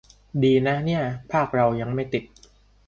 [0.43, 2.23] ดีนะเนี่ย ภาคเรายังไม่ติด